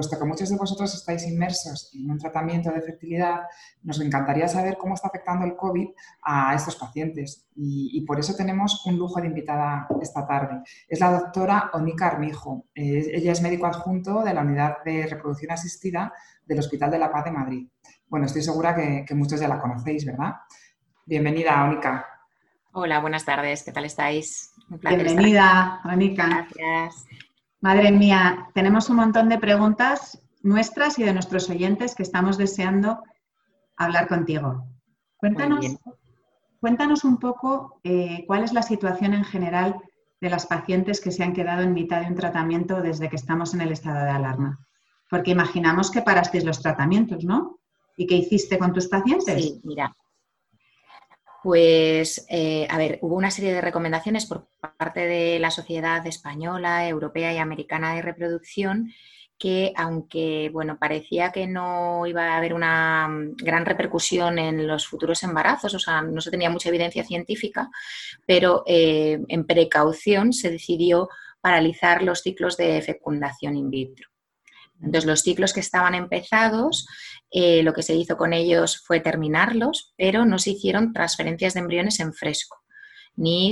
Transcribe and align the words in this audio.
Puesto 0.00 0.18
que 0.18 0.24
muchos 0.24 0.48
de 0.48 0.56
vosotros 0.56 0.94
estáis 0.94 1.26
inmersos 1.26 1.90
en 1.94 2.10
un 2.10 2.16
tratamiento 2.16 2.70
de 2.70 2.80
fertilidad, 2.80 3.42
nos 3.82 4.00
encantaría 4.00 4.48
saber 4.48 4.78
cómo 4.78 4.94
está 4.94 5.08
afectando 5.08 5.44
el 5.44 5.56
COVID 5.56 5.88
a 6.22 6.54
estos 6.54 6.76
pacientes. 6.76 7.46
Y, 7.54 8.02
por 8.06 8.18
eso 8.18 8.34
tenemos 8.34 8.86
un 8.86 8.96
lujo 8.96 9.20
de 9.20 9.26
invitada 9.26 9.86
esta 10.00 10.26
tarde. 10.26 10.62
Es 10.88 11.00
la 11.00 11.12
doctora 11.12 11.70
Onika 11.74 12.06
Armijo. 12.06 12.64
ella 12.74 13.32
es 13.32 13.42
médico 13.42 13.66
adjunto 13.66 14.22
de 14.22 14.32
la 14.32 14.40
Unidad 14.40 14.78
de 14.86 15.06
Reproducción 15.06 15.52
Asistida 15.52 16.14
del 16.46 16.60
Hospital 16.60 16.90
de 16.90 16.98
la 16.98 17.12
Paz 17.12 17.26
de 17.26 17.32
Madrid. 17.32 17.68
Bueno, 18.08 18.24
estoy 18.24 18.40
segura 18.40 18.74
que, 18.74 19.14
muchos 19.14 19.38
ya 19.38 19.48
la 19.48 19.60
conocéis, 19.60 20.06
¿verdad? 20.06 20.36
Bienvenida, 21.04 21.62
Onika. 21.62 22.06
Hola, 22.72 23.00
buenas 23.00 23.26
tardes. 23.26 23.64
¿Qué 23.64 23.72
tal 23.72 23.84
estáis? 23.84 24.54
Bienvenida, 24.80 25.82
Onika. 25.84 26.48
Gracias. 26.56 27.04
Madre 27.60 27.92
mía, 27.92 28.48
tenemos 28.54 28.88
un 28.88 28.96
montón 28.96 29.28
de 29.28 29.38
preguntas 29.38 30.22
nuestras 30.42 30.98
y 30.98 31.02
de 31.02 31.12
nuestros 31.12 31.50
oyentes 31.50 31.94
que 31.94 32.02
estamos 32.02 32.38
deseando 32.38 33.02
hablar 33.76 34.08
contigo. 34.08 34.66
Cuéntanos, 35.18 35.66
cuéntanos 36.58 37.04
un 37.04 37.18
poco 37.18 37.78
eh, 37.84 38.24
cuál 38.26 38.44
es 38.44 38.54
la 38.54 38.62
situación 38.62 39.12
en 39.12 39.24
general 39.24 39.76
de 40.20 40.30
las 40.30 40.46
pacientes 40.46 41.00
que 41.00 41.10
se 41.10 41.22
han 41.22 41.34
quedado 41.34 41.60
en 41.62 41.74
mitad 41.74 42.00
de 42.00 42.08
un 42.08 42.14
tratamiento 42.14 42.80
desde 42.80 43.10
que 43.10 43.16
estamos 43.16 43.52
en 43.52 43.60
el 43.60 43.72
estado 43.72 44.04
de 44.04 44.10
alarma. 44.10 44.58
Porque 45.10 45.32
imaginamos 45.32 45.90
que 45.90 46.02
parasteis 46.02 46.44
los 46.44 46.62
tratamientos, 46.62 47.24
¿no? 47.24 47.58
¿Y 47.96 48.06
qué 48.06 48.14
hiciste 48.14 48.58
con 48.58 48.72
tus 48.72 48.88
pacientes? 48.88 49.42
Sí, 49.42 49.60
mira, 49.64 49.94
pues, 51.42 52.26
eh, 52.28 52.66
a 52.70 52.78
ver, 52.78 52.98
hubo 53.02 53.16
una 53.16 53.30
serie 53.30 53.52
de 53.52 53.60
recomendaciones 53.60 54.26
por 54.26 54.48
parte 54.76 55.06
de 55.06 55.38
la 55.38 55.50
Sociedad 55.50 56.06
Española, 56.06 56.88
Europea 56.88 57.32
y 57.32 57.38
Americana 57.38 57.94
de 57.94 58.02
Reproducción 58.02 58.92
que 59.40 59.72
aunque 59.74 60.50
bueno, 60.52 60.78
parecía 60.78 61.32
que 61.32 61.46
no 61.46 62.06
iba 62.06 62.24
a 62.28 62.36
haber 62.36 62.52
una 62.52 63.08
gran 63.38 63.64
repercusión 63.64 64.38
en 64.38 64.66
los 64.66 64.86
futuros 64.86 65.22
embarazos, 65.22 65.72
o 65.74 65.78
sea, 65.78 66.02
no 66.02 66.20
se 66.20 66.30
tenía 66.30 66.50
mucha 66.50 66.68
evidencia 66.68 67.04
científica, 67.04 67.70
pero 68.26 68.62
eh, 68.66 69.18
en 69.28 69.46
precaución 69.46 70.34
se 70.34 70.50
decidió 70.50 71.08
paralizar 71.40 72.02
los 72.02 72.20
ciclos 72.20 72.58
de 72.58 72.82
fecundación 72.82 73.56
in 73.56 73.70
vitro. 73.70 74.09
Entonces, 74.82 75.04
los 75.04 75.20
ciclos 75.20 75.52
que 75.52 75.60
estaban 75.60 75.94
empezados, 75.94 76.86
eh, 77.30 77.62
lo 77.62 77.72
que 77.72 77.82
se 77.82 77.94
hizo 77.94 78.16
con 78.16 78.32
ellos 78.32 78.82
fue 78.84 79.00
terminarlos, 79.00 79.92
pero 79.96 80.24
no 80.24 80.38
se 80.38 80.50
hicieron 80.50 80.92
transferencias 80.92 81.54
de 81.54 81.60
embriones 81.60 82.00
en 82.00 82.12
fresco. 82.12 82.58
Ni, 83.16 83.50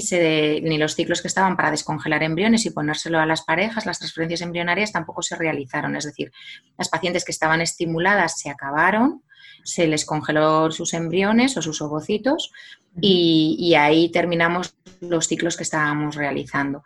ni, 0.62 0.78
los 0.78 0.94
ciclos 0.94 1.20
que 1.20 1.28
estaban 1.28 1.56
para 1.56 1.70
descongelar 1.70 2.22
embriones 2.22 2.64
y 2.64 2.70
ponérselo 2.70 3.18
a 3.18 3.26
las 3.26 3.42
parejas, 3.42 3.84
las 3.84 3.98
transferencias 3.98 4.40
embrionarias 4.40 4.92
tampoco 4.92 5.20
se 5.20 5.36
realizaron. 5.36 5.96
Es 5.96 6.04
decir, 6.04 6.33
las 6.78 6.88
pacientes 6.88 7.24
que 7.24 7.33
estaban 7.33 7.61
estimuladas 7.61 8.38
se 8.38 8.48
acabaron, 8.48 9.22
se 9.64 9.86
les 9.86 10.06
congeló 10.06 10.70
sus 10.70 10.94
embriones 10.94 11.56
o 11.56 11.62
sus 11.62 11.83
ovocitos 11.83 12.52
y 13.00 13.74
ahí 13.74 14.11
terminamos 14.11 14.74
los 15.00 15.27
ciclos 15.27 15.56
que 15.56 15.64
estábamos 15.64 16.14
realizando. 16.14 16.83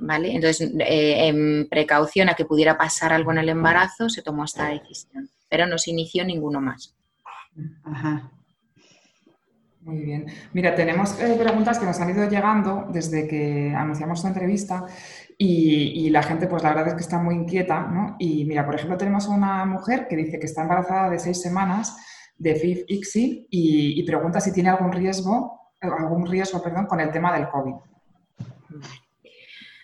¿Vale? 0.00 0.34
Entonces, 0.34 0.72
eh, 0.78 1.28
en 1.28 1.68
precaución 1.68 2.28
a 2.28 2.34
que 2.34 2.44
pudiera 2.44 2.76
pasar 2.76 3.12
algo 3.12 3.32
en 3.32 3.38
el 3.38 3.48
embarazo, 3.48 4.08
se 4.08 4.22
tomó 4.22 4.44
esta 4.44 4.68
decisión, 4.68 5.30
pero 5.48 5.66
no 5.66 5.78
se 5.78 5.90
inició 5.90 6.24
ninguno 6.24 6.60
más. 6.60 6.94
Ajá. 7.84 8.30
Muy 9.82 10.00
bien. 10.00 10.26
Mira, 10.52 10.74
tenemos 10.74 11.18
eh, 11.20 11.36
preguntas 11.38 11.78
que 11.78 11.86
nos 11.86 11.98
han 12.00 12.10
ido 12.10 12.28
llegando 12.28 12.86
desde 12.92 13.26
que 13.26 13.74
anunciamos 13.74 14.20
tu 14.20 14.28
entrevista 14.28 14.84
y, 15.38 16.10
la 16.10 16.22
gente, 16.22 16.46
pues 16.46 16.62
la 16.62 16.70
verdad 16.70 16.88
es 16.88 16.94
que 16.94 17.00
está 17.00 17.18
muy 17.18 17.34
inquieta, 17.34 17.80
¿no? 17.86 18.16
Y 18.18 18.44
mira, 18.44 18.66
por 18.66 18.74
ejemplo, 18.74 18.98
tenemos 18.98 19.26
una 19.26 19.64
mujer 19.64 20.06
que 20.06 20.16
dice 20.16 20.38
que 20.38 20.44
está 20.44 20.62
embarazada 20.62 21.08
de 21.08 21.18
seis 21.18 21.40
semanas 21.40 21.96
de 22.36 22.56
FIV-ICSI 22.56 23.46
y, 23.48 24.00
y, 24.00 24.02
pregunta 24.04 24.38
si 24.38 24.52
tiene 24.52 24.68
algún 24.68 24.92
riesgo, 24.92 25.72
algún 25.80 26.26
riesgo, 26.26 26.62
perdón, 26.62 26.84
con 26.84 27.00
el 27.00 27.10
tema 27.10 27.34
del 27.34 27.48
COVID. 27.48 27.74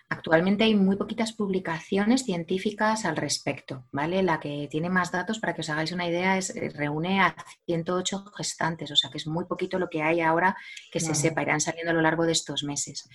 Actualmente 0.08 0.62
hay 0.62 0.76
muy 0.76 0.94
poquitas 0.94 1.32
publicaciones 1.32 2.22
científicas 2.22 3.04
al 3.04 3.16
respecto, 3.16 3.86
¿vale? 3.90 4.22
La 4.22 4.38
que 4.38 4.68
tiene 4.70 4.88
más 4.88 5.10
datos, 5.10 5.40
para 5.40 5.52
que 5.52 5.62
os 5.62 5.70
hagáis 5.70 5.90
una 5.90 6.06
idea, 6.06 6.38
es 6.38 6.54
eh, 6.54 6.70
reúne 6.72 7.20
a 7.20 7.34
108 7.66 8.26
gestantes, 8.36 8.90
o 8.92 8.96
sea 8.96 9.10
que 9.10 9.18
es 9.18 9.26
muy 9.26 9.46
poquito 9.46 9.80
lo 9.80 9.88
que 9.88 10.02
hay 10.02 10.20
ahora 10.20 10.56
que 10.92 11.00
se 11.00 11.12
sepa, 11.14 11.42
irán 11.42 11.60
saliendo 11.60 11.90
a 11.90 11.94
lo 11.94 12.02
largo 12.02 12.24
de 12.24 12.32
estos 12.32 12.62
meses. 12.62 13.08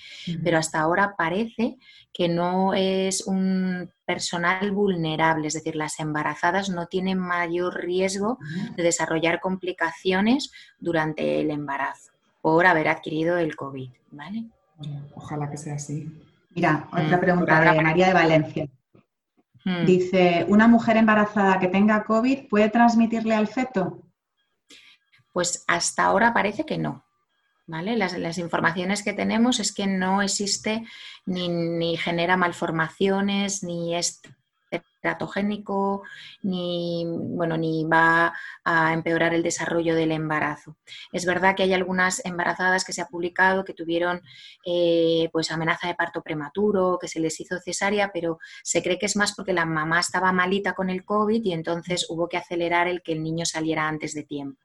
Pero 0.44 0.57
hasta 0.57 0.81
ahora 0.81 1.16
parece 1.18 1.78
que 2.12 2.28
no 2.28 2.74
es 2.74 3.25
un 3.25 3.90
personal 4.03 4.72
vulnerable, 4.72 5.47
es 5.47 5.53
decir, 5.53 5.78
las 5.78 5.97
embarazadas 5.97 6.69
no 6.69 6.88
tienen 6.88 7.19
mayor 7.19 7.81
riesgo 7.81 8.38
de 8.75 8.84
desarrollar 8.84 9.40
complicaciones 9.40 10.52
durante 10.78 11.40
el 11.40 11.52
embarazo 11.52 12.12
por 12.41 12.66
haber 12.66 12.90
adquirido 12.90 13.38
el 13.38 13.56
COVID, 13.56 13.91
¿vale? 14.12 14.46
Ojalá 15.16 15.50
que 15.50 15.58
sea 15.58 15.75
así. 15.75 16.12
Mira, 16.56 16.88
otra 16.91 17.17
mm, 17.17 17.19
pregunta 17.19 17.62
de 17.62 17.81
María 17.81 18.07
de 18.07 18.13
Valencia. 18.13 18.67
Mm. 19.63 19.85
Dice, 19.85 20.45
¿una 20.50 20.67
mujer 20.67 20.97
embarazada 20.97 21.59
que 21.59 21.67
tenga 21.67 22.03
COVID 22.03 22.47
puede 22.50 22.69
transmitirle 22.69 23.35
al 23.35 23.47
feto? 23.47 24.00
Pues 25.31 25.63
hasta 25.67 26.06
ahora 26.06 26.34
parece 26.34 26.66
que 26.66 26.78
no. 26.78 27.06
¿Vale? 27.67 27.95
Las, 27.95 28.38
informaciones 28.38 29.01
que 29.01 29.13
tenemos 29.13 29.61
es 29.61 29.73
que 29.73 29.88
no 29.88 30.22
existe 30.22 30.84
ni, 31.25 31.47
ni 31.47 31.95
genera 31.95 32.35
malformaciones, 32.35 33.63
ni 33.63 33.95
es 33.95 34.19
teratogénico 35.01 36.03
ni, 36.44 37.06
bueno, 37.07 37.57
ni 37.57 37.85
va 37.85 38.34
a 38.63 38.94
empeorar 38.94 39.34
el 39.34 39.44
desarrollo 39.44 39.95
del 39.95 40.12
embarazo. 40.12 40.78
Es 41.12 41.25
verdad 41.25 41.56
que 41.56 41.63
hay 41.63 41.73
algunas 41.73 42.23
embarazadas 42.25 42.85
que 42.85 42.94
se 42.94 43.01
ha 43.01 43.07
publicado 43.07 43.66
que 43.66 43.73
tuvieron 43.73 44.22
eh, 44.66 45.29
pues 45.31 45.51
amenaza 45.51 45.88
de 45.88 45.95
parto 45.95 46.22
prematuro, 46.22 46.97
que 47.00 47.07
se 47.07 47.19
les 47.19 47.40
hizo 47.40 47.59
cesárea, 47.59 48.11
pero 48.13 48.40
se 48.63 48.81
cree 48.81 49.00
que 49.00 49.07
es 49.07 49.16
más 49.16 49.34
porque 49.35 49.53
la 49.53 49.66
mamá 49.66 50.00
estaba 50.00 50.31
malita 50.31 50.73
con 50.73 50.90
el 50.90 51.03
COVID 51.03 51.44
y 51.44 51.53
entonces 51.53 52.06
hubo 52.09 52.29
que 52.29 52.38
acelerar 52.38 52.88
el 52.88 53.01
que 53.01 53.13
el 53.13 53.23
niño 53.23 53.45
saliera 53.45 53.88
antes 53.88 54.13
de 54.13 54.23
tiempo. 54.23 54.59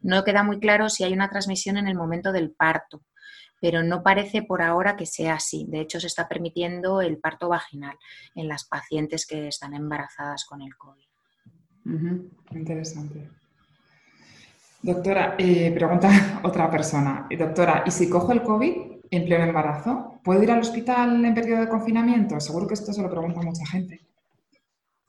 No 0.00 0.22
queda 0.24 0.42
muy 0.42 0.60
claro 0.60 0.88
si 0.90 1.04
hay 1.04 1.12
una 1.12 1.28
transmisión 1.28 1.76
en 1.76 1.88
el 1.88 1.96
momento 1.96 2.32
del 2.32 2.50
parto 2.52 3.02
pero 3.60 3.82
no 3.82 4.02
parece 4.02 4.42
por 4.42 4.62
ahora 4.62 4.96
que 4.96 5.06
sea 5.06 5.34
así. 5.34 5.66
De 5.68 5.80
hecho, 5.80 6.00
se 6.00 6.06
está 6.06 6.28
permitiendo 6.28 7.00
el 7.00 7.18
parto 7.18 7.48
vaginal 7.48 7.96
en 8.34 8.48
las 8.48 8.64
pacientes 8.64 9.26
que 9.26 9.48
están 9.48 9.74
embarazadas 9.74 10.44
con 10.44 10.62
el 10.62 10.76
COVID. 10.76 11.04
Interesante. 12.52 13.28
Doctora, 14.82 15.34
eh, 15.38 15.72
pregunta 15.72 16.40
otra 16.44 16.70
persona. 16.70 17.26
Doctora, 17.36 17.82
¿y 17.86 17.90
si 17.90 18.08
cojo 18.08 18.32
el 18.32 18.42
COVID 18.42 18.74
en 19.10 19.24
pleno 19.24 19.44
embarazo? 19.44 20.20
¿Puedo 20.22 20.42
ir 20.42 20.50
al 20.50 20.60
hospital 20.60 21.24
en 21.24 21.34
periodo 21.34 21.62
de 21.62 21.68
confinamiento? 21.68 22.38
Seguro 22.40 22.66
que 22.66 22.74
esto 22.74 22.92
se 22.92 23.02
lo 23.02 23.10
pregunta 23.10 23.40
mucha 23.40 23.66
gente. 23.66 24.00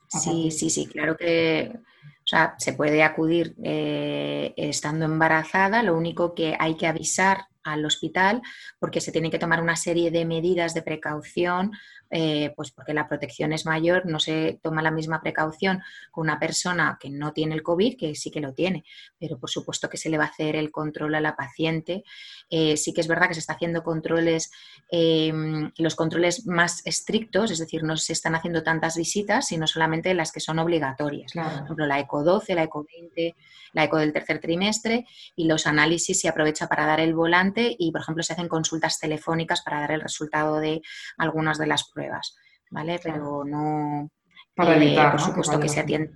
Sí, 0.08 0.50
sí, 0.50 0.72
sí, 0.72 0.88
claro 0.88 1.16
que 1.16 1.72
o 2.04 2.28
sea, 2.30 2.54
se 2.60 2.74
puede 2.74 3.02
acudir 3.02 3.56
eh, 3.64 4.54
estando 4.56 5.06
embarazada, 5.06 5.82
lo 5.82 5.98
único 5.98 6.36
que 6.36 6.56
hay 6.60 6.78
que 6.78 6.86
avisar 6.86 7.48
al 7.64 7.86
hospital 7.86 8.42
porque 8.80 9.02
se 9.02 9.12
tienen 9.12 9.32
que 9.32 9.40
tomar 9.40 9.62
una 9.62 9.76
serie 9.76 10.12
de 10.12 10.26
medidas 10.26 10.74
de 10.74 10.82
precaución, 10.82 11.72
eh, 12.12 12.54
pues 12.56 12.72
porque 12.72 12.94
la 12.94 13.08
protección 13.08 13.54
es 13.54 13.66
mayor, 13.66 14.06
no 14.06 14.20
se 14.20 14.60
toma 14.64 14.82
la 14.82 14.92
misma 14.92 15.22
precaución 15.22 15.82
con 16.12 16.24
una 16.24 16.40
persona 16.40 16.98
que 17.00 17.10
no 17.10 17.34
tiene 17.34 17.54
el 17.56 17.62
COVID, 17.62 17.98
que 17.98 18.16
sí 18.16 18.32
que 18.32 18.40
lo 18.40 18.54
tiene, 18.54 18.84
pero 19.20 19.40
por 19.40 19.50
supuesto 19.50 19.90
que 19.90 19.98
se 19.98 20.10
le 20.10 20.18
va 20.18 20.26
a 20.26 20.28
hacer 20.28 20.56
el 20.56 20.72
control 20.72 21.16
a 21.16 21.22
la 21.22 21.36
paciente. 21.36 22.04
Eh, 22.50 22.78
sí 22.78 22.94
que 22.94 23.02
es 23.02 23.08
verdad 23.08 23.28
que 23.28 23.36
se 23.36 23.42
está 23.42 23.54
haciendo 23.54 23.84
controles, 23.84 24.52
los 24.92 25.96
controles 25.96 26.48
más 26.48 26.82
estrictos, 26.86 27.52
es 27.52 27.60
decir, 27.60 27.84
no 27.84 27.96
se 27.96 28.14
están 28.14 28.36
haciendo 28.36 28.64
tantas 28.64 28.98
visitas, 28.98 29.48
sino 29.48 29.68
solamente 29.68 30.14
las 30.16 30.32
que 30.32 30.40
son 30.40 30.58
obligatorias. 30.58 31.32
Por 31.34 31.46
ejemplo, 31.46 31.86
la 31.90 32.00
eco 32.00 32.22
ECO 32.22 32.32
12, 32.32 32.56
la 32.56 32.64
ECO 32.64 32.86
20, 32.86 33.36
la 33.74 33.84
ECO 33.84 33.98
del 33.98 34.14
tercer 34.14 34.40
trimestre 34.40 35.06
y 35.36 35.48
los 35.48 35.68
análisis 35.68 36.22
se 36.22 36.30
aprovecha 36.30 36.68
para 36.68 36.86
dar 36.86 37.02
el 37.02 37.14
volante 37.14 37.76
y, 37.78 37.92
por 37.92 38.02
ejemplo, 38.02 38.24
se 38.24 38.34
hacen 38.34 38.48
consultas 38.48 39.00
telefónicas 39.00 39.62
para 39.62 39.82
dar 39.82 39.92
el 39.92 40.02
resultado 40.02 40.60
de 40.60 40.82
algunas 41.18 41.58
de 41.58 41.68
las 41.68 41.90
pruebas, 41.90 42.38
¿vale? 42.72 43.00
Pero 43.04 43.44
no... 43.44 44.10
Para 44.56 44.74
eh, 44.74 44.78
evitar, 44.78 45.12
por 45.12 45.22
supuesto, 45.22 45.60
que, 45.60 45.70
se 45.70 45.82
atiende 45.82 46.12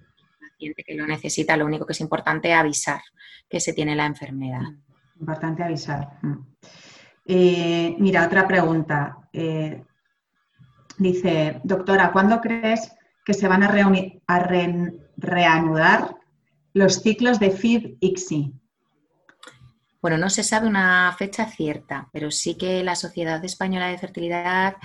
paciente 0.53 0.83
que 0.83 0.95
lo 0.95 1.05
necesita, 1.05 1.57
lo 1.57 1.65
único 1.65 1.85
que 1.85 1.93
es 1.93 2.01
importante 2.01 2.51
es 2.51 2.55
avisar 2.55 3.01
que 3.49 3.59
se 3.59 3.73
tiene 3.73 3.95
la 3.95 4.05
enfermedad. 4.05 4.61
Importante 5.19 5.63
avisar. 5.63 6.19
Mm. 6.21 6.33
Eh, 7.25 7.95
mira, 7.99 8.25
otra 8.25 8.47
pregunta. 8.47 9.17
Eh, 9.31 9.83
dice, 10.97 11.61
doctora, 11.63 12.11
¿cuándo 12.11 12.41
crees 12.41 12.91
que 13.25 13.33
se 13.33 13.47
van 13.47 13.63
a, 13.63 14.39
reanudar 15.17 16.15
los 16.73 17.01
ciclos 17.01 17.39
de 17.39 17.51
FIB-ICSI? 17.51 18.53
Bueno, 20.03 20.17
no 20.17 20.29
se 20.29 20.43
sabe 20.43 20.67
una 20.67 21.15
fecha 21.17 21.45
cierta, 21.45 22.09
pero 22.11 22.29
sí 22.29 22.55
que 22.55 22.83
la 22.83 22.93
Sociedad 22.93 23.43
Española 23.45 23.87
de 23.87 23.97
Fertilidad 23.97 24.75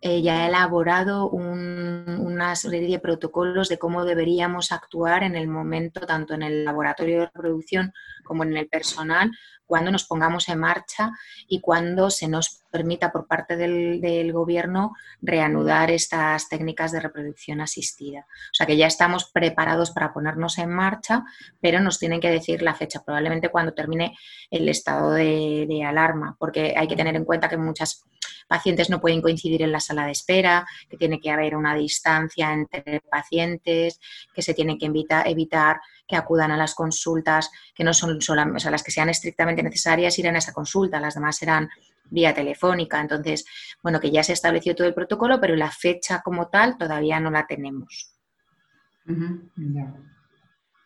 eh, 0.00 0.22
ya 0.22 0.42
ha 0.42 0.46
elaborado 0.46 1.28
una 1.28 2.54
serie 2.54 2.88
de 2.88 3.00
protocolos 3.00 3.68
de 3.68 3.78
cómo 3.80 4.04
deberíamos 4.04 4.70
actuar 4.70 5.24
en 5.24 5.34
el 5.34 5.48
momento, 5.48 6.06
tanto 6.06 6.34
en 6.34 6.42
el 6.42 6.64
laboratorio 6.64 7.18
de 7.18 7.26
reproducción 7.26 7.92
como 8.22 8.44
en 8.44 8.56
el 8.56 8.68
personal, 8.68 9.32
cuando 9.66 9.90
nos 9.90 10.04
pongamos 10.04 10.48
en 10.48 10.60
marcha 10.60 11.10
y 11.48 11.60
cuando 11.60 12.08
se 12.10 12.28
nos 12.28 12.62
permita 12.78 13.10
por 13.10 13.26
parte 13.26 13.56
del, 13.56 14.32
gobierno 14.32 14.92
reanudar 15.20 15.90
estas 15.90 16.48
técnicas 16.48 16.92
de 16.92 17.00
reproducción 17.00 17.60
asistida. 17.60 18.20
O 18.20 18.54
sea 18.54 18.66
que 18.66 18.76
ya 18.76 18.86
estamos 18.86 19.24
preparados 19.32 19.90
para 19.90 20.12
ponernos 20.12 20.58
en 20.58 20.70
marcha, 20.70 21.24
pero 21.60 21.80
nos 21.80 21.98
tienen 21.98 22.20
que 22.20 22.30
decir 22.30 22.62
la 22.62 22.74
fecha, 22.74 23.02
probablemente 23.04 23.48
cuando 23.48 23.74
termine 23.74 24.16
el 24.50 24.68
estado 24.68 25.10
de, 25.10 25.82
alarma, 25.84 26.36
porque 26.38 26.74
hay 26.76 26.86
que 26.86 26.94
tener 26.94 27.16
en 27.16 27.24
cuenta 27.24 27.48
que 27.48 27.56
muchas 27.56 28.04
pacientes 28.46 28.90
no 28.90 29.00
pueden 29.00 29.22
coincidir 29.22 29.62
en 29.62 29.72
la 29.72 29.80
sala 29.80 30.06
de 30.06 30.12
espera, 30.12 30.66
que 30.88 30.96
tiene 30.96 31.20
que 31.20 31.30
haber 31.30 31.56
una 31.56 31.74
distancia 31.74 32.52
entre 32.52 33.00
pacientes, 33.00 34.00
que 34.32 34.42
se 34.42 34.54
tiene 34.54 34.78
que 34.78 34.86
evitar 34.86 35.80
que 36.08 36.16
acudan 36.16 36.50
a 36.50 36.56
las 36.56 36.74
consultas 36.74 37.50
que 37.74 37.84
no 37.84 37.92
son 37.92 38.20
solamente, 38.22 38.56
o 38.56 38.60
sea, 38.60 38.70
las 38.70 38.82
que 38.82 38.90
sean 38.90 39.10
estrictamente 39.10 39.62
necesarias 39.62 40.18
ir 40.18 40.28
a 40.28 40.36
esa 40.36 40.54
consulta, 40.54 40.98
las 40.98 41.14
demás 41.14 41.36
serán 41.36 41.68
vía 42.10 42.34
telefónica. 42.34 43.00
Entonces, 43.00 43.44
bueno, 43.82 44.00
que 44.00 44.10
ya 44.10 44.22
se 44.22 44.32
estableció 44.32 44.74
todo 44.74 44.86
el 44.86 44.94
protocolo, 44.94 45.40
pero 45.40 45.56
la 45.56 45.70
fecha 45.70 46.20
como 46.22 46.48
tal 46.48 46.76
todavía 46.78 47.20
no 47.20 47.30
la 47.30 47.46
tenemos. 47.46 48.14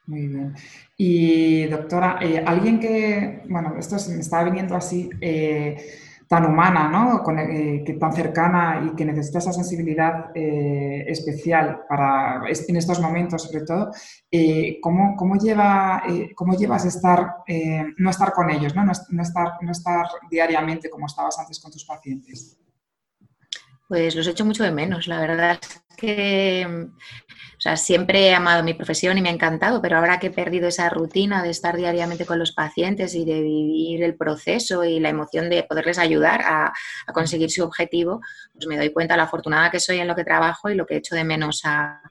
Muy 0.06 0.26
bien. 0.26 0.54
Y 0.96 1.66
doctora, 1.66 2.19
eh, 2.20 2.42
alguien 2.44 2.80
que, 2.80 3.42
bueno, 3.48 3.76
esto 3.78 3.96
me 4.10 4.20
estaba 4.20 4.44
viniendo 4.44 4.74
así, 4.74 5.08
eh, 5.20 5.76
tan 6.32 6.46
humana, 6.46 6.88
¿no? 6.88 7.23
Eh, 7.38 7.82
que 7.84 7.93
tan 7.93 8.11
cercana 8.11 8.82
y 8.87 8.96
que 8.96 9.05
necesita 9.05 9.38
esa 9.38 9.52
sensibilidad 9.52 10.31
eh, 10.34 11.05
especial 11.06 11.82
para 11.87 12.44
en 12.49 12.76
estos 12.76 13.00
momentos, 13.00 13.43
sobre 13.43 13.67
todo. 13.67 13.90
Eh, 14.31 14.79
¿cómo, 14.81 15.14
cómo, 15.14 15.37
lleva, 15.37 16.02
¿Cómo 16.34 16.56
llevas 16.56 16.87
estar, 16.87 17.44
no 17.99 18.08
estar 18.08 18.32
con 18.32 18.49
ellos, 18.49 18.75
¿no? 18.75 18.82
No, 18.82 19.23
estar, 19.23 19.58
no 19.61 19.73
estar 19.73 20.06
diariamente 20.31 20.88
como 20.88 21.05
estabas 21.05 21.38
antes 21.38 21.61
con 21.61 21.70
tus 21.70 21.84
pacientes? 21.84 22.58
Pues 23.87 24.17
los 24.17 24.26
echo 24.26 24.46
mucho 24.46 24.62
de 24.62 24.73
menos. 24.73 25.08
La 25.08 25.20
verdad 25.20 25.58
es 25.61 25.85
que 25.99 26.88
o 27.62 27.69
sea, 27.70 27.76
siempre 27.76 28.26
he 28.26 28.35
amado 28.35 28.64
mi 28.64 28.75
profesión 28.75 29.17
y 29.19 29.23
me 29.23 29.29
ha 29.29 29.32
encantado, 29.32 29.81
pero 29.81 29.97
ahora 29.97 30.19
que 30.19 30.26
he 30.26 30.31
perdido 30.32 30.67
esa 30.67 30.88
rutina 30.88 31.44
de 31.44 31.50
estar 31.50 31.76
diariamente 31.76 32.26
con 32.26 32.41
los 32.41 32.50
pacientes 32.50 33.14
y 33.14 33.25
de 33.25 33.41
vivir 33.41 34.03
el 34.03 34.17
proceso 34.17 34.82
y 34.82 34.99
la 34.99 35.11
emoción 35.11 35.49
de 35.49 35.62
poderles 35.62 35.99
ayudar 35.99 36.43
a, 36.44 36.73
conseguir 37.14 37.53
su 37.53 37.62
objetivo, 37.62 38.20
pues 38.53 38.67
me 38.67 38.76
doy 38.76 38.93
cuenta 38.93 39.14
de 39.14 39.19
la 39.19 39.25
afortunada 39.25 39.70
que 39.70 39.79
soy 39.79 40.00
en 40.00 40.09
lo 40.09 40.17
que 40.17 40.25
trabajo 40.25 40.70
y 40.70 40.75
lo 40.75 40.87
que 40.87 40.97
echo 40.97 41.14
de 41.14 41.23
menos 41.23 41.62
a, 41.64 42.03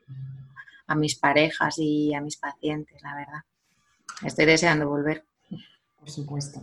mis 0.96 1.18
parejas 1.18 1.76
y 1.80 2.14
a 2.14 2.22
mis 2.22 2.38
pacientes, 2.38 3.04
la 3.04 3.14
verdad. 3.14 3.42
Estoy 4.24 4.46
deseando 4.46 4.88
volver. 4.88 5.26
Por 6.00 6.10
supuesto. 6.10 6.62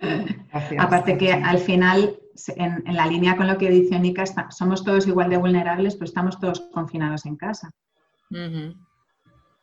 Aparte 0.78 1.16
que 1.16 1.32
al 1.32 1.60
final 1.60 2.14
en, 2.48 2.82
la 2.86 3.06
línea 3.06 3.36
con 3.36 3.46
lo 3.46 3.58
que 3.58 3.70
dice 3.70 3.98
Nika, 3.98 4.24
somos 4.50 4.84
todos 4.84 5.06
igual 5.06 5.30
de 5.30 5.36
vulnerables, 5.36 5.94
pero 5.94 6.06
estamos 6.06 6.38
todos 6.38 6.60
confinados 6.72 7.26
en 7.26 7.36
casa. 7.36 7.70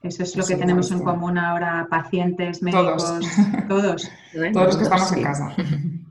Eso 0.04 0.24
es 0.24 0.36
lo 0.36 0.46
que 0.46 0.56
tenemos 0.56 0.92
en 0.92 1.04
común 1.04 1.38
ahora, 1.38 1.88
pacientes, 1.90 2.62
médicos, 2.62 3.04
todos. 3.68 4.10
Todos, 4.54 4.68
los 4.68 4.78
que 4.78 4.84
estamos 4.84 5.12
en 5.12 5.24
casa. 5.24 5.56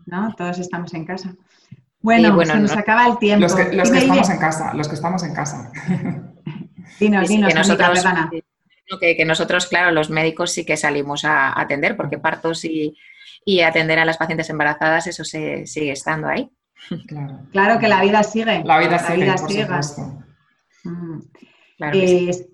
¿No? 0.06 0.34
Todos 0.36 0.58
estamos 0.58 0.94
en 0.94 1.04
casa. 1.04 1.34
Bueno, 2.00 2.44
se 2.44 2.58
nos 2.58 2.76
acaba 2.76 3.06
el 3.06 3.18
tiempo. 3.18 3.42
Los 3.42 3.54
que, 3.54 3.62
estamos 3.98 4.30
en 4.30 4.38
casa, 4.38 4.74
los 4.74 4.88
que 4.88 4.94
estamos 4.94 5.22
en 5.22 5.34
casa. 5.34 5.72
Dinos, 7.00 7.28
dinos, 7.28 7.52
que 7.52 7.58
nosotros, 7.58 8.04
que, 9.00 9.24
nosotros, 9.26 9.66
claro, 9.66 9.90
los 9.90 10.08
médicos 10.08 10.52
sí 10.52 10.64
que 10.64 10.76
salimos 10.76 11.24
a 11.24 11.60
atender, 11.60 11.96
porque 11.96 12.16
partos 12.16 12.64
y, 12.64 12.96
y 13.44 13.60
atender 13.60 13.98
a 13.98 14.04
las 14.04 14.16
pacientes 14.16 14.48
embarazadas, 14.50 15.06
eso 15.06 15.24
se, 15.24 15.66
sigue 15.66 15.92
estando 15.92 16.28
ahí. 16.28 16.50
Claro. 17.50 17.78
que 17.78 17.88
la 17.88 18.02
vida 18.02 18.22
sigue. 18.22 18.62
La 18.64 18.78
vida 18.78 18.98
sigue, 18.98 19.32
mm. 20.84 21.18
eh, 21.92 22.48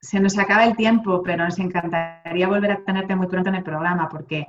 se 0.00 0.20
nos 0.20 0.38
acaba 0.38 0.64
el 0.64 0.76
tiempo, 0.76 1.22
pero 1.22 1.44
nos 1.44 1.58
encantaría 1.58 2.48
volver 2.48 2.72
a 2.72 2.84
tenerte 2.84 3.16
muy 3.16 3.26
pronto 3.26 3.48
en 3.48 3.56
el 3.56 3.62
programa 3.62 4.08
porque 4.08 4.46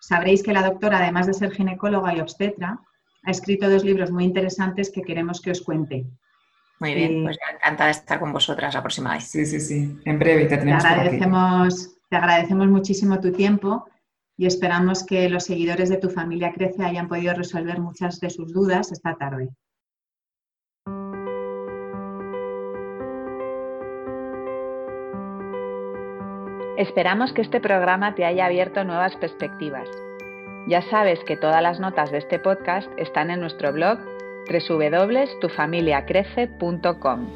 sabréis 0.00 0.42
que 0.42 0.52
la 0.52 0.62
doctora, 0.62 0.98
además 0.98 1.26
de 1.26 1.34
ser 1.34 1.50
ginecóloga 1.50 2.14
y 2.14 2.20
obstetra, 2.20 2.80
ha 3.24 3.30
escrito 3.30 3.68
dos 3.68 3.84
libros 3.84 4.10
muy 4.10 4.24
interesantes 4.24 4.90
que 4.90 5.02
queremos 5.02 5.40
que 5.40 5.50
os 5.50 5.60
cuente. 5.60 6.06
Muy 6.80 6.94
bien, 6.94 7.20
eh, 7.20 7.22
pues 7.24 7.38
encantada 7.54 7.86
de 7.86 7.92
estar 7.92 8.20
con 8.20 8.32
vosotras 8.32 8.74
la 8.74 8.82
próxima 8.82 9.14
vez. 9.14 9.24
Sí, 9.24 9.44
sí, 9.44 9.60
sí. 9.60 9.98
En 10.04 10.18
breve 10.18 10.46
te 10.46 10.58
tenemos 10.58 10.82
te 10.82 10.88
agradecemos, 10.88 11.96
te 12.08 12.16
agradecemos 12.16 12.68
muchísimo 12.68 13.20
tu 13.20 13.32
tiempo 13.32 13.88
y 14.38 14.46
esperamos 14.46 15.04
que 15.04 15.28
los 15.28 15.44
seguidores 15.44 15.90
de 15.90 15.98
tu 15.98 16.08
familia 16.08 16.52
Crece 16.52 16.84
hayan 16.84 17.08
podido 17.08 17.34
resolver 17.34 17.80
muchas 17.80 18.20
de 18.20 18.30
sus 18.30 18.52
dudas 18.52 18.92
esta 18.92 19.16
tarde. 19.16 19.48
Esperamos 26.78 27.32
que 27.32 27.42
este 27.42 27.60
programa 27.60 28.14
te 28.14 28.24
haya 28.24 28.46
abierto 28.46 28.84
nuevas 28.84 29.16
perspectivas. 29.16 29.88
Ya 30.68 30.80
sabes 30.82 31.18
que 31.24 31.36
todas 31.36 31.60
las 31.60 31.80
notas 31.80 32.12
de 32.12 32.18
este 32.18 32.38
podcast 32.38 32.88
están 32.96 33.32
en 33.32 33.40
nuestro 33.40 33.72
blog 33.72 33.98
www.tufamiliacrece.com. 34.48 37.26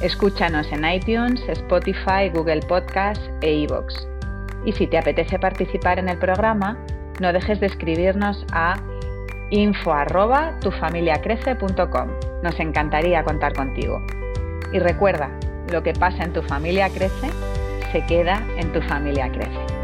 Escúchanos 0.00 0.72
en 0.72 0.86
iTunes, 0.86 1.42
Spotify, 1.46 2.30
Google 2.32 2.60
Podcasts 2.66 3.30
e 3.42 3.52
iVoox. 3.52 4.09
Y 4.64 4.72
si 4.72 4.86
te 4.86 4.96
apetece 4.98 5.38
participar 5.38 5.98
en 5.98 6.08
el 6.08 6.16
programa, 6.18 6.78
no 7.20 7.32
dejes 7.32 7.60
de 7.60 7.66
escribirnos 7.66 8.44
a 8.52 8.76
info@tufamiliacrece.com. 9.50 12.08
Nos 12.42 12.58
encantaría 12.60 13.24
contar 13.24 13.54
contigo. 13.54 14.00
Y 14.72 14.78
recuerda, 14.78 15.30
lo 15.70 15.82
que 15.82 15.92
pasa 15.92 16.24
en 16.24 16.32
tu 16.32 16.40
familia 16.42 16.88
crece, 16.88 17.28
se 17.92 18.06
queda 18.06 18.42
en 18.56 18.72
tu 18.72 18.80
familia 18.82 19.30
crece. 19.32 19.79